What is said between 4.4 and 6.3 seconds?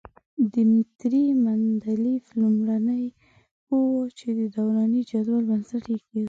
دوراني جدول بنسټ یې کېښود.